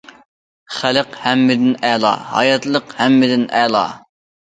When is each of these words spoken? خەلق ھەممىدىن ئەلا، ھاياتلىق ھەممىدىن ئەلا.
خەلق 0.77 1.13
ھەممىدىن 1.27 1.77
ئەلا، 1.91 2.17
ھاياتلىق 2.33 2.99
ھەممىدىن 3.05 3.49
ئەلا. 3.63 3.89